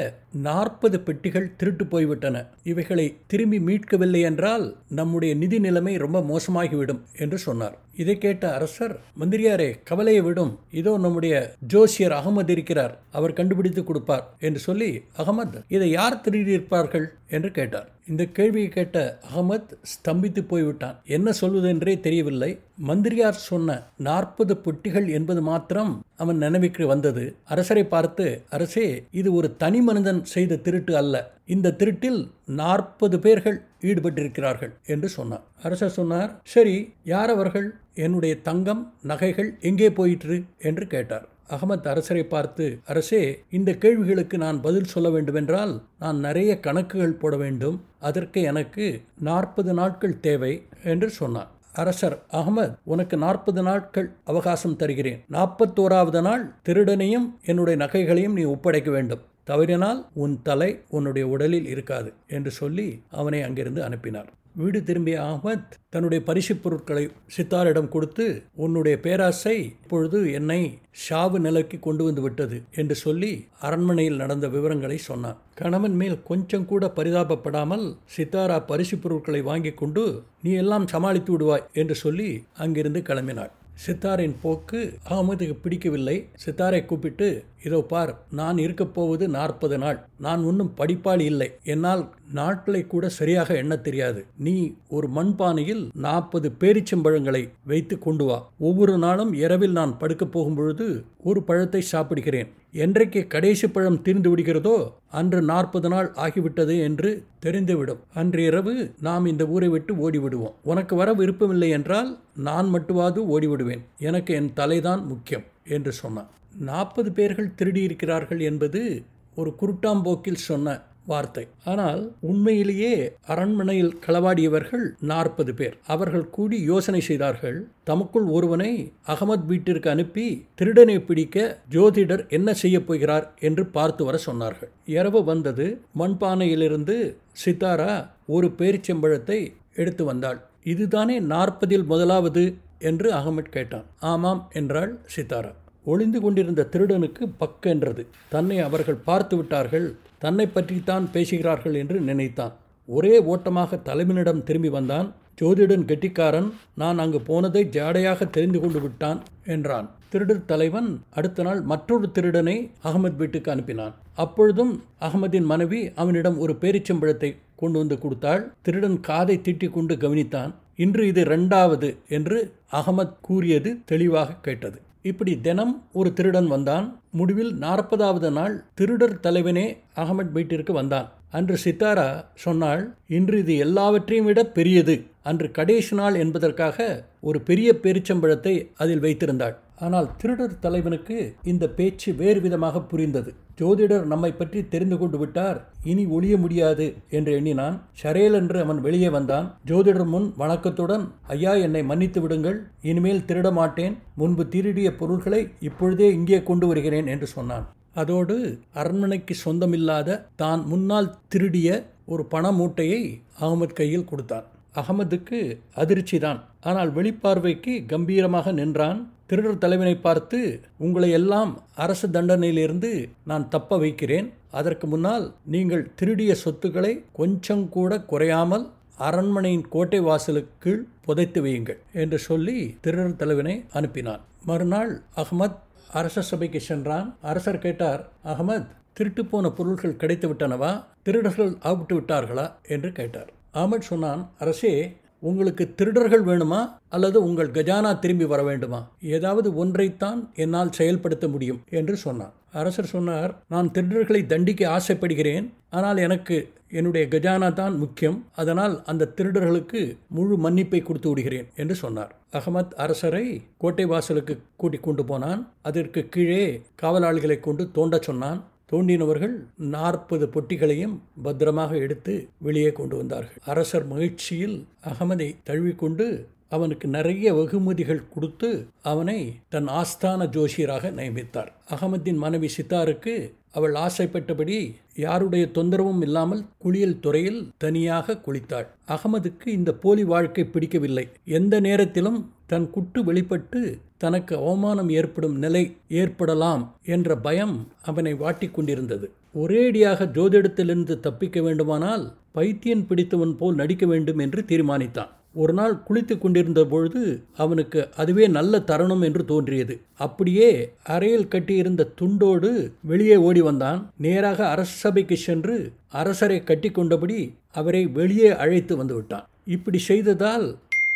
நாற்பது 0.47 0.97
பெட்டிகள் 1.00 1.47
திருட்டு 1.57 1.85
போய்விட்டன. 1.87 2.43
இவைகளை 2.64 3.07
திரும்பி 3.26 3.59
மீட்கவில்லை 3.59 4.21
என்றால் 4.21 4.67
நம்முடைய 4.99 5.33
நிதி 5.35 5.59
நிலைமை 5.59 5.95
ரொம்ப 5.97 6.19
மோசமாகிவிடும் 6.31 7.00
என்று 7.19 7.38
சொன்னார். 7.38 7.76
இதை 7.97 8.14
கேட்ட 8.19 8.45
அரசர் 8.55 8.95
மந்திரியாரே 9.21 9.71
கவலையை 9.85 10.23
விடும். 10.23 10.52
இதோ 10.81 10.93
நம்முடைய 10.99 11.35
ஜோசியர் 11.73 12.17
அகமது 12.19 12.52
இருக்கிறார். 12.57 12.95
அவர் 13.12 13.38
கண்டுபிடித்து 13.38 13.85
கொடுப்பார் 13.85 14.26
என்று 14.40 14.61
சொல்லி 14.69 14.90
அகமது 15.19 15.59
இதை 15.69 15.88
யார் 15.90 16.23
திருடியிருப்பார்கள்? 16.25 17.09
என்று 17.29 17.50
கேட்டார். 17.50 17.88
இந்த 18.09 18.25
கேள்வியை 18.25 18.69
கேட்ட 18.69 19.19
அகமத் 19.35 19.73
ஸ்தம்பித்து 19.92 20.40
போய்விட்டான். 20.49 21.00
என்ன 21.07 21.33
சொல்வதென்றே 21.40 22.00
தெரியவில்லை. 22.00 22.59
மந்திரியார் 22.76 23.35
சொன்ன 23.35 23.83
நாற்பது 23.97 24.54
பொட்டிகள் 24.54 25.11
என்பது 25.11 25.42
மாத்திரம் 25.42 26.04
அவன் 26.16 26.37
நினைவுக்கு 26.37 26.87
வந்தது. 26.87 27.35
அரசரை 27.45 27.85
பார்த்து 27.85 28.42
அரசே 28.50 29.04
இது 29.11 29.33
ஒரு 29.33 29.57
தனி 29.57 29.80
மனிதன் 29.80 30.25
செய்த 30.25 30.57
திருட்டு 30.57 30.97
அல்ல. 30.97 31.33
இந்த 31.47 31.75
திருட்டில் 31.78 32.30
நாற்பது 32.47 33.19
பேர்கள் 33.19 33.62
ஈடுபட்டிருக்கிறார்கள் 33.80 34.73
என்று 34.87 35.09
சொன்னார். 35.09 35.42
அரசர் 35.62 35.90
சொன்னார் 35.90 36.40
சரி 36.45 36.92
யார் 37.04 37.30
அவர்கள்? 37.30 37.75
என்னுடைய 37.95 38.40
தங்கம் 38.40 38.92
நகைகள் 39.02 39.54
எங்கே 39.61 39.90
போயிற்று? 39.90 40.42
என்று 40.59 40.87
கேட்டார். 40.87 41.28
அகமத் 41.50 41.88
அரசரை 41.88 42.25
பார்த்து 42.25 42.78
அரசே 42.87 43.42
இந்த 43.50 43.75
கேள்விகளுக்கு 43.75 44.38
நான் 44.38 44.61
பதில் 44.61 44.85
சொல்ல 44.85 45.11
வேண்டுமென்றால் 45.11 45.83
நான் 45.99 46.19
நிறைய 46.19 46.61
கணக்குகள் 46.61 47.21
போட 47.23 47.37
வேண்டும். 47.37 47.83
அதற்கு 48.00 48.42
எனக்கு 48.42 49.02
நாற்பது 49.19 49.75
நாட்கள் 49.75 50.21
தேவை 50.21 50.62
என்று 50.85 51.11
சொன்னார். 51.11 51.50
அரசர் 51.73 52.23
அகமது 52.33 52.75
உனக்கு 52.85 53.16
நாற்பது 53.16 53.62
நாட்கள் 53.62 54.11
அவகாசம் 54.25 54.76
தருகிறேன். 54.76 55.25
நாற்பத்தோராவது 55.30 56.23
நாள் 56.23 56.52
திருடனையும் 56.69 57.26
என்னுடைய 57.45 57.85
நகைகளையும் 57.85 58.33
நீ 58.33 58.42
ஒப்படைக்க 58.42 58.90
வேண்டும். 58.90 59.21
தவறினால் 59.45 60.07
உன் 60.14 60.42
தலை 60.42 60.80
உன்னுடைய 60.88 61.28
உடலில் 61.28 61.66
இருக்காது 61.66 62.12
என்று 62.26 62.50
சொல்லி 62.50 63.02
அவனை 63.11 63.42
அங்கிருந்து 63.42 63.85
அனுப்பினார். 63.85 64.30
வீடு 64.54 64.83
திரும்பிய 64.83 65.23
அகமத் 65.23 65.69
தன்னுடைய 65.88 66.25
பரிசு 66.25 66.57
பொருட்களை 66.57 67.11
சித்தாரிடம் 67.37 67.88
கொடுத்து 67.88 68.42
உன்னுடைய 68.54 69.00
பேராசை 69.00 69.64
இப்பொழுது 69.83 70.33
என்னை 70.33 70.78
ஷாவு 71.02 71.38
நிலைக்கு 71.38 71.78
கொண்டு 71.78 72.04
வந்து 72.04 72.23
விட்டது 72.23 72.62
என்று 72.75 72.95
சொல்லி 72.95 73.47
அரண்மனையில் 73.61 74.16
நடந்த 74.16 74.49
விவரங்களை 74.49 74.99
சொன்னான். 74.99 75.37
கணவன் 75.54 75.95
மேல் 75.95 76.23
கொஞ்சம் 76.23 76.66
கூட 76.66 76.92
பரிதாபப்படாமல் 76.97 77.97
சித்தாரா 78.16 78.66
பரிசு 78.66 78.99
பொருட்களை 78.99 79.42
வாங்கி 79.42 79.73
கொண்டு 79.73 80.23
நீ 80.42 80.52
எல்லாம் 80.52 80.87
சமாளித்து 80.87 81.38
விடுவாய் 81.38 81.66
என்று 81.73 81.95
சொல்லி 81.95 82.45
அங்கிருந்து 82.57 83.00
கிளம்பினாள். 83.00 83.50
சித்தாரின் 83.87 84.37
போக்கு 84.42 84.95
அகமதுக்கு 85.11 85.57
பிடிக்கவில்லை. 85.62 86.28
சித்தாரை 86.47 86.85
கூப்பிட்டு 86.85 87.45
இதோ 87.64 87.81
பார் 87.93 88.12
நான் 88.31 88.59
இருக்கப் 88.59 88.95
போவது 88.95 89.29
நாற்பது 89.29 89.79
நாள். 89.79 89.99
நான் 90.19 90.45
ஒன்றும் 90.45 90.73
படிப்பாளி 90.76 91.25
இல்லை. 91.33 91.49
என்னால் 91.64 92.02
நாட்களை 92.33 92.87
கூட 92.87 93.09
சரியாக 93.09 93.55
எண்ண 93.55 93.76
தெரியாது. 93.76 94.21
நீ 94.37 94.73
ஒரு 94.88 95.09
மண்பானையில் 95.14 95.83
நாற்பது 96.07 96.50
பேரிச்சம்பழங்களை 96.61 97.43
வைத்து 97.64 97.99
கொண்டு 97.99 98.25
வா. 98.25 98.38
ஒவ்வொரு 98.59 98.99
நாளும் 98.99 99.33
இரவில் 99.33 99.73
நான் 99.73 99.99
படுக்கப் 99.99 100.33
போகும் 100.33 100.55
பொழுது 100.55 101.05
ஒரு 101.25 101.43
பழத்தை 101.43 101.81
சாப்பிடுகிறேன். 101.81 102.50
என்றைக்கு 102.73 103.26
கடைசி 103.26 103.67
பழம் 103.69 104.02
தீர்ந்து 104.02 104.29
விடுகிறதோ 104.31 104.75
அன்று 105.11 105.43
நாற்பது 105.43 105.88
நாள் 105.88 106.09
ஆகிவிட்டது 106.17 106.75
என்று 106.83 107.11
தெரிந்துவிடும். 107.45 108.02
அன்று 108.14 108.43
இரவு 108.45 108.75
நாம் 109.00 109.26
இந்த 109.26 109.47
ஊரை 109.47 109.69
விட்டு 109.69 109.95
ஓடிவிடுவோம். 110.05 110.57
உனக்கு 110.62 110.97
வர 110.97 111.12
விருப்பமில்லை 111.12 111.71
என்றால் 111.71 112.11
நான் 112.49 112.69
மட்டுவாது 112.75 113.23
ஓடிவிடுவேன். 113.35 113.83
எனக்கு 113.99 114.35
என் 114.35 114.52
தலைதான் 114.57 115.02
முக்கியம் 115.07 115.47
என்று 115.69 115.93
சொன்னான். 115.93 116.31
நாற்பது 116.59 117.12
பேர்கள் 117.12 117.54
திருடியிருக்கிறார்கள் 117.59 118.40
என்பது 118.40 119.02
ஒரு 119.35 119.54
குருட்டாம்போக்கில் 119.61 120.35
சொன்ன 120.35 120.80
வார்த்தை. 121.07 121.47
ஆனால் 121.64 122.12
உண்மையிலேயே 122.21 123.12
அரண்மனையில் 123.26 123.99
களவாடியவர்கள் 124.07 124.90
நாற்பது 125.00 125.54
பேர். 125.54 125.78
அவர்கள் 125.87 126.30
கூடி 126.30 126.62
யோசனை 126.62 127.00
செய்தார்கள் 127.00 127.66
தமக்குள் 127.85 128.23
ஒருவனை 128.23 128.92
அகமத் 129.07 129.47
வீட்டிற்கு 129.47 129.90
அனுப்பி 129.90 130.47
திருடனை 130.54 131.00
பிடிக்க 131.00 131.59
ஜோதிடர் 131.71 132.28
என்ன 132.28 132.54
செய்ய 132.54 132.85
போகிறார்? 132.85 133.35
என்று 133.40 133.66
பார்த்து 133.66 134.04
வர 134.04 134.19
சொன்னார்கள். 134.26 134.69
இரவு 134.85 135.25
வந்தது. 135.25 135.80
மண்பானையிலிருந்து 135.99 137.16
சித்தாரா 137.45 138.07
ஒரு 138.26 138.54
பேரிச்சம்பழத்தை 138.59 139.52
எடுத்து 139.75 140.04
வந்தாள். 140.04 140.40
இதுதானே 140.64 141.21
நாற்பதில் 141.21 141.85
முதலாவது? 141.85 142.54
என்று 142.78 143.12
அகமட் 143.12 143.50
கேட்டான். 143.50 143.85
ஆமாம் 144.00 144.50
என்றாள் 144.52 144.99
சித்தாரா. 145.16 145.52
ஒளிந்து 145.85 146.21
கொண்டிருந்த 146.21 146.69
திருடனுக்கு 146.73 147.33
பக்கென்றது 147.41 148.07
தன்னை 148.29 148.59
அவர்கள் 148.59 148.95
பார்த்து 148.95 149.37
விட்டார்கள். 149.37 149.95
தன்னை 150.19 150.47
பற்றித்தான் 150.47 151.11
பேசுகிறார்கள் 151.13 151.75
என்று 151.75 152.01
நினைத்தான். 152.01 152.53
ஒரே 152.87 153.19
ஓட்டமாக 153.19 153.77
தலைவனிடம் 153.77 154.45
திரும்பி 154.45 154.69
வந்தான். 154.69 155.13
ஜோதிடன் 155.41 155.85
கெட்டிக்காரன் 155.85 156.53
நான் 156.75 156.99
அங்கு 156.99 157.21
போனதை 157.21 157.69
ஜாடையாக 157.73 158.31
தெரிந்து 158.31 158.61
கொண்டு 158.61 158.81
விட்டான் 158.81 159.23
என்றான். 159.45 159.91
திருடர் 160.09 160.45
தலைவன் 160.45 161.03
அடுத்த 161.11 161.43
நாள் 161.43 161.61
மற்றொரு 161.61 162.11
திருடனை 162.13 162.71
அகமது 162.85 163.17
வீட்டுக்கு 163.17 163.55
அனுப்பினான். 163.55 163.93
அப்பொழுதும் 164.15 164.83
அகமதின் 165.01 165.45
மனைவி 165.45 165.93
அவனிடம் 165.95 166.39
ஒரு 166.39 166.57
பேரிச்சம்பழத்தை 166.61 167.37
கொண்டு 167.57 167.79
வந்து 167.79 167.99
கொடுத்தாள். 167.99 168.53
திருடன் 168.63 169.01
காதை 169.01 169.41
திட்டிக் 169.43 169.71
கொண்டு 169.71 169.97
கவனித்தான். 169.97 170.53
இன்று 170.77 171.07
இது 171.07 171.21
இரண்டாவது 171.21 171.97
என்று 172.09 172.53
அகமத் 172.73 173.17
கூறியது 173.21 173.79
தெளிவாக 173.85 174.37
கேட்டது. 174.43 174.81
இப்படி 175.02 175.40
தினம் 175.40 175.85
ஒரு 175.92 176.12
திருடன் 176.12 176.47
வந்தான். 176.47 176.87
முடிவில் 177.11 177.52
நாற்பதாவது 177.61 178.30
நாள் 178.33 178.64
திருடர் 178.75 179.21
தலைவனே 179.21 179.66
அகமட் 179.97 180.33
வீட்டிற்கு 180.33 180.73
வந்தான். 180.73 181.12
அன்று 181.30 181.57
சித்தாரா 181.64 182.25
சொன்னாள் 182.35 182.95
இன்று 183.07 183.38
இது 183.38 183.57
எல்லாவற்றையும் 183.57 184.26
விட 184.26 184.45
பெரியது. 184.45 184.95
அன்று 185.23 185.50
கடைசி 185.50 185.97
நாள் 185.97 186.14
என்பதற்காக 186.14 187.07
ஒரு 187.21 187.40
பெரிய 187.40 187.73
பெருச்சம்பழத்தை 187.83 188.54
அதில் 188.76 189.02
வைத்திருந்தாள். 189.02 189.57
ஆனால் 189.87 190.09
திருடர் 190.21 190.59
தலைவனுக்கு 190.65 191.17
இந்த 191.51 191.65
பேச்சு 191.77 192.11
வேறு 192.21 192.41
விதமாக 192.47 192.81
புரிந்தது. 192.91 193.31
ஜோதிடர் 193.61 194.05
நம்மை 194.13 194.31
பற்றி 194.33 194.61
தெரிந்து 194.73 194.97
கொண்டு 194.99 195.19
விட்டார் 195.23 195.59
இனி 195.91 196.05
ஒளிய 196.17 196.35
முடியாது 196.43 196.87
என்று 197.17 197.31
எண்ணினான். 197.39 197.77
ஷரேல் 198.01 198.37
என்று 198.41 198.59
அவன் 198.65 198.81
வெளியே 198.87 199.11
வந்தான். 199.17 199.47
ஜோதிடர் 199.71 200.09
முன் 200.15 200.29
வணக்கத்துடன் 200.43 201.05
ஐயா 201.35 201.53
என்னை 201.67 201.83
மன்னித்து 201.91 202.21
விடுங்கள் 202.25 202.59
இனிமேல் 202.91 203.27
திருட 203.29 203.51
மாட்டேன். 203.61 203.97
முன்பு 204.21 204.45
திருடிய 204.55 204.91
பொருள்களை 205.01 205.43
இப்பொழுதே 205.69 206.09
இங்கே 206.19 206.41
கொண்டு 206.51 206.69
வருகிறேன் 206.71 207.11
என்று 207.15 207.29
சொன்னான். 207.37 207.67
அதோடு 208.01 208.37
அரண்மனைக்கு 208.81 209.35
சொந்தமில்லாத 209.45 210.19
தான் 210.43 210.61
முன்னால் 210.73 211.15
திருடிய 211.35 211.69
ஒரு 212.13 212.23
பண 212.35 212.53
மூட்டையை 212.59 213.03
அகமது 213.41 213.75
கையில் 213.81 214.09
கொடுத்தான். 214.11 214.47
அகமதுக்கு 214.81 215.39
அதிர்ச்சி 215.83 216.19
தான் 216.25 216.41
ஆனால் 216.69 216.91
வெளிப்பார்வைக்கு 216.99 217.73
கம்பீரமாக 217.93 218.53
நின்றான். 218.61 219.01
திருடர் 219.31 219.59
தலைவனை 219.59 219.97
பார்த்து 219.97 220.61
உங்களை 220.77 221.11
எல்லாம் 221.11 221.63
அரசு 221.75 222.09
தண்டனையிலிருந்து 222.09 223.09
நான் 223.25 223.49
தப்ப 223.49 223.79
வைக்கிறேன். 223.79 224.33
அதற்கு 224.51 224.87
முன்னால் 224.87 225.35
நீங்கள் 225.45 225.91
திருடிய 225.95 226.35
சொத்துக்களை 226.35 227.05
கொஞ்சம் 227.13 227.69
கூட 227.69 228.01
குறையாமல் 228.01 228.71
அரண்மனையின் 228.99 229.69
கோட்டை 229.69 230.01
வாசலுக்கு 230.01 230.87
புதைத்து 231.05 231.45
வையுங்கள் 231.45 231.77
என்று 231.93 232.19
சொல்லி 232.19 232.77
திருடர் 232.81 233.17
தலைவனை 233.17 233.65
அனுப்பினான். 233.75 234.21
மறுநாள் 234.45 235.01
அகமத் 235.17 235.57
அரச 235.93 236.21
சபைக்கு 236.23 236.61
சென்றான். 236.61 237.17
அரசர் 237.21 237.59
கேட்டார் 237.59 238.09
அகமத் 238.25 238.67
திருட்டு 238.93 239.25
போன 239.25 239.51
பொருள்கள் 239.51 239.97
கிடைத்து 239.97 240.29
விட்டனவா 240.29 240.85
திருடர்கள் 241.03 241.51
ஆவிட்டு 241.51 241.93
விட்டார்களா? 241.93 242.53
என்று 242.69 242.93
கேட்டார். 242.93 243.31
அகமத் 243.55 243.89
சொன்னான் 243.91 244.31
அரசே 244.39 244.97
உங்களுக்கு 245.21 245.75
திருடர்கள் 245.75 246.25
வேணுமா? 246.25 246.73
அல்லது 246.89 247.23
உங்கள் 247.23 247.50
கஜானா 247.50 247.99
திரும்பி 247.99 248.25
வர 248.25 248.43
வேண்டுமா? 248.43 248.89
ஏதாவது 249.03 249.65
ஒன்றைத்தான் 249.65 250.33
என்னால் 250.35 250.73
செயல்படுத்த 250.73 251.29
முடியும் 251.29 251.61
என்று 251.71 251.97
சொன்னார். 251.97 252.33
அரசர் 252.53 252.85
சொன்னார் 252.85 253.39
நான் 253.49 253.71
திருடர்களை 253.71 254.27
தண்டிக்க 254.27 254.69
ஆசைப்படுகிறேன். 254.69 255.53
ஆனால் 255.71 255.97
எனக்கு 255.97 256.53
என்னுடைய 256.71 257.07
கஜானா 257.11 257.53
தான் 257.53 257.77
முக்கியம். 257.77 258.27
அதனால் 258.35 258.83
அந்த 258.85 259.12
திருடர்களுக்கு 259.17 259.97
முழு 260.09 260.37
மன்னிப்பை 260.37 260.83
கொடுத்து 260.83 261.09
விடுகிறேன் 261.09 261.49
என்று 261.57 261.75
சொன்னார். 261.75 262.15
அகமத் 262.33 262.73
அரசரை 262.73 263.43
கோட்டை 263.59 263.85
வாசலுக்கு 263.85 264.41
கூட்டிக் 264.57 264.83
கொண்டு 264.83 265.05
போனான். 265.05 265.53
அதற்கு 265.62 266.07
கீழே 266.09 266.62
காவலாளிகளை 266.83 267.41
கொண்டு 267.41 267.71
தோண்டச் 267.75 268.03
சொன்னான். 268.03 268.45
தோண்டினவர்கள் 268.73 269.35
நாற்பது 269.57 270.27
பொட்டிகளையும் 270.27 270.97
பத்திரமாக 271.23 271.77
எடுத்து 271.77 272.29
வெளியே 272.39 272.73
கொண்டு 272.73 272.97
வந்தார்கள். 272.97 273.41
அரசர் 273.45 273.87
மகிழ்ச்சியில் 273.87 274.67
அகமதை 274.91 275.37
தழுவிக்கொண்டு 275.45 276.27
அவனுக்கு 276.49 276.89
நிறைய 276.89 277.35
வெகுமதிகள் 277.35 278.09
கொடுத்து 278.09 278.67
அவனை 278.83 279.19
தன் 279.49 279.69
ஆஸ்தான 279.69 280.27
ஜோஷியராக 280.37 280.91
நியமித்தார். 280.91 281.50
அகமதின் 281.71 282.17
மனைவி 282.17 282.49
சித்தாருக்கு 282.49 283.15
அவள் 283.50 283.75
ஆசைப்பட்டபடி 283.75 284.57
யாருடைய 284.95 285.45
தொந்தரவும் 285.54 286.02
இல்லாமல் 286.02 286.42
குளியல் 286.59 287.00
துறையில் 287.00 287.40
தனியாக 287.59 288.21
குளித்தாள். 288.26 288.66
அகமதுக்கு 288.88 289.47
இந்த 289.47 289.73
போலி 289.73 290.04
வாழ்க்கை 290.04 290.45
பிடிக்கவில்லை. 290.45 291.09
எந்த 291.25 291.61
நேரத்திலும் 291.61 292.33
தன் 292.47 292.71
குட்டு 292.71 293.04
வெளிப்பட்டு 293.04 293.61
தனக்கு 293.99 294.37
அவமானம் 294.37 294.88
ஏற்படும் 294.88 295.37
நிலை 295.38 295.76
ஏற்படலாம் 295.88 296.75
என்ற 296.85 297.16
பயம் 297.16 297.69
அவனை 297.83 298.14
வாட்டிக் 298.14 298.50
கொண்டிருந்தது. 298.50 299.11
ஒரேடியாக 299.35 300.07
ஜோதிடத்திலிருந்து 300.16 301.00
தப்பிக்க 301.00 301.42
வேண்டுமானால் 301.42 302.04
பைத்தியன் 302.33 302.87
பிடித்தவன் 302.87 303.37
போல் 303.37 303.54
நடிக்க 303.54 303.87
வேண்டும் 303.87 304.19
என்று 304.19 304.42
தீர்மானித்தான். 304.42 305.11
ஒரு 305.35 305.53
நாள் 305.53 305.75
குளித்து 305.89 306.15
கொண்டிருந்த 306.19 306.65
பொழுது 306.65 307.03
அவனுக்கு 307.37 307.89
அதுவே 307.97 308.27
நல்ல 308.27 308.61
தருணம் 308.61 309.03
என்று 309.03 309.25
தோன்றியது. 309.25 309.75
அப்படியே 309.97 310.49
அறையில் 310.83 311.29
கட்டியிருந்த 311.29 311.89
துண்டோடு 312.01 312.51
வெளியே 312.83 313.17
ஓடி 313.17 313.41
வந்தான். 313.41 313.91
நேராக 313.97 314.49
அரசபைக்கு 314.49 315.17
சென்று 315.17 315.73
அரசரை 315.89 316.43
கட்டிக்கொண்டபடி 316.47 317.33
அவரை 317.53 317.87
வெளியே 317.87 318.31
அழைத்து 318.37 318.85
வந்துவிட்டான் 318.85 319.29
இப்படி 319.45 319.79
செய்ததால் 319.79 320.47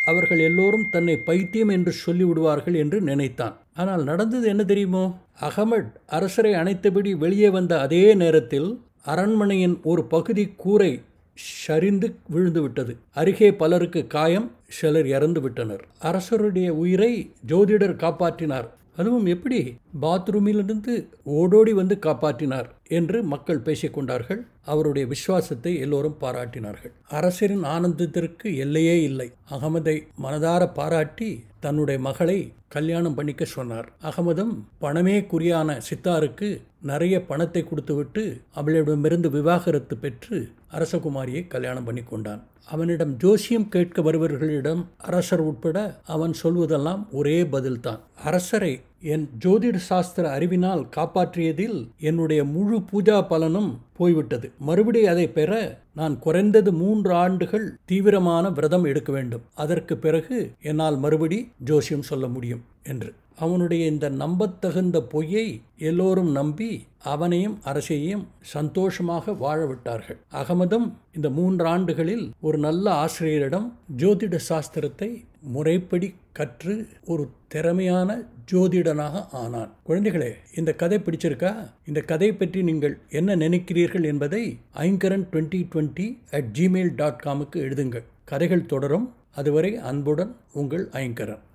அவர்கள் 0.05 0.39
எல்லோரும் 0.39 0.89
தன்னை 0.89 1.17
பைத்தியம் 1.17 1.69
என்று 1.69 1.93
சொல்லிவிடுவார்கள் 2.05 2.75
என்று 2.75 3.01
நினைத்தான். 3.01 3.55
ஆனால் 3.75 4.03
நடந்தது 4.03 4.47
என்ன 4.47 4.63
தெரியுமோ? 4.63 5.05
அகமட் 5.41 5.89
அரசரை 6.07 6.53
அணைத்தபடி 6.53 7.17
வெளியே 7.17 7.49
வந்த 7.49 7.79
அதே 7.79 8.13
நேரத்தில் 8.13 8.69
அரண்மனையின் 9.03 9.79
ஒரு 9.83 10.03
பகுதி 10.03 10.45
கூரை 10.57 11.01
சரிந்து 11.35 12.15
விழுந்து 12.29 12.61
விட்டது. 12.61 12.97
அருகே 13.13 13.53
பலருக்கு 13.53 14.07
காயம் 14.07 14.51
சிலர் 14.67 15.07
இறந்து 15.07 15.41
விட்டனர். 15.41 15.85
அரசருடைய 15.99 16.73
உயிரை 16.73 17.31
ஜோதிடர் 17.47 17.95
காப்பாற்றினார். 17.95 18.69
அதுவும் 18.97 19.25
எப்படி? 19.25 19.75
பாத்ரூமிலிருந்து 20.01 21.07
ஓடோடி 21.23 21.73
வந்து 21.73 21.97
காப்பாற்றினார். 22.01 22.65
என்று 22.87 23.23
மக்கள் 23.23 23.61
பேசிக்கொண்டார்கள். 23.61 24.41
அவருடைய 24.65 25.07
விசுவாசத்தை 25.07 25.79
எல்லோரும் 25.79 26.17
பாராட்டினார்கள். 26.21 26.93
அரசரின் 27.07 27.63
ஆனந்தத்திற்கு 27.63 28.55
எல்லையே 28.55 29.03
இல்லை. 29.03 29.31
அகமதை 29.51 30.07
மனதார 30.23 30.73
பாராட்டி 30.73 31.43
தன்னுடைய 31.59 31.99
மகளை 31.99 32.51
கல்யாணம் 32.67 33.13
பண்ணிக்க 33.13 33.45
சொன்னார். 33.45 33.91
அகமதும் 34.03 34.53
பணமே 34.79 35.19
குறியான 35.21 35.77
சித்தாருக்கு 35.89 36.61
நிறைய 36.81 37.25
பணத்தை 37.25 37.63
கொடுத்துவிட்டு 37.63 38.41
அவளிடமிருந்து 38.53 39.29
விவாகரத்து 39.29 39.97
பெற்று 39.97 40.51
அரசகுமாரியை 40.73 41.47
கல்யாணம் 41.47 41.83
பண்ணி 41.83 42.03
கொண்டான். 42.03 42.43
அவனிடம் 42.65 43.17
ஜோசியம் 43.17 43.69
கேட்க 43.69 44.01
வருபவர்களிடம் 44.01 44.85
அரசர் 44.97 45.39
உட்பட 45.39 45.99
அவன் 46.05 46.33
சொல்வதெல்லாம் 46.43 47.05
ஒரே 47.11 47.43
பதில்தான். 47.43 47.99
அரசரை 48.23 48.81
என் 49.01 49.25
ஜோதிட 49.45 49.75
சாஸ்திர 49.75 50.31
அறிவினால் 50.31 50.83
காப்பாற்றியதில் 50.95 51.89
என்னுடைய 51.99 52.43
முழு 52.43 52.77
பூஜா 52.91 53.27
பலனும் 53.27 53.81
போய்விட்டது. 53.97 54.51
மறுபடி 54.59 55.05
அதை 55.05 55.27
பெற 55.27 55.51
நான் 55.93 56.19
குறைந்தது 56.19 56.73
மூன்று 56.73 57.13
ஆண்டுகள் 57.13 57.67
தீவிரமான 57.85 58.49
விரதம் 58.49 58.83
எடுக்க 58.83 59.11
வேண்டும். 59.11 59.43
அதற்கு 59.53 59.97
பிறகு 59.97 60.51
என்னால் 60.61 60.97
மறுபடி 60.97 61.39
ஜோசியம் 61.63 62.01
சொல்ல 62.01 62.27
முடியும் 62.27 62.63
என்று. 62.83 63.13
அவனுடைய 63.39 63.85
இந்த 63.85 64.09
நம்பத்தகுந்த 64.09 65.01
பொய்யை 65.01 65.61
எல்லோரும் 65.77 66.31
நம்பி 66.31 66.69
அவனையும் 67.03 67.57
அரசையும் 67.63 68.27
சந்தோஷமாக 68.39 69.33
வாழ 69.33 69.65
விட்டார்கள். 69.65 70.19
அகமதும் 70.33 70.87
இந்த 71.13 71.29
மூன்று 71.29 71.65
ஆண்டுகளில் 71.65 72.31
ஒரு 72.41 72.57
நல்ல 72.57 72.85
ஆசிரியரிடம் 72.91 73.67
ஜோதிட 73.97 74.39
சாஸ்திரத்தை 74.49 75.09
முறைப்படி 75.53 76.07
கற்று 76.31 76.87
ஒரு 77.05 77.29
திறமையான 77.47 78.09
ஜோதிடனாக 78.51 79.25
ஆனான். 79.31 79.71
குழந்தைகளே 79.87 80.31
இந்த 80.55 80.73
கதை 80.73 80.97
பிடிச்சிருக்கா? 80.99 81.51
இந்த 81.85 82.01
கதை 82.01 82.33
பற்றி 82.33 82.63
நீங்கள் 82.63 82.97
என்ன 83.09 83.35
நினைக்கிறீர்கள் 83.35 84.05
என்பதை 84.05 84.57
Aingaran 84.75 85.27
twenty 85.31 85.61
twenty 85.73 86.07
at 86.31 86.49
Gmail 86.59 86.95
dot 86.95 87.21
காமுக்கு 87.25 87.55
எழுதுங்கள். 87.55 88.03
கதைகள் 88.23 88.65
தொடரும். 88.65 89.13
அதுவரை 89.35 89.77
அன்புடன் 89.77 90.35
உங்கள் 90.53 90.87
ஐங்கரன். 90.91 91.45